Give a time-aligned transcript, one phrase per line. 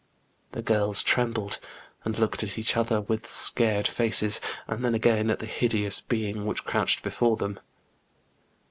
[0.53, 1.59] The girls trembled
[2.03, 6.47] and looked at each other with scared faces, and then again at the hideous being
[6.47, 7.59] which crouched before them.